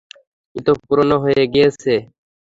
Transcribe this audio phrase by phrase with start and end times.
[0.55, 1.93] এতো পুরানো হয়ে গিয়েছে।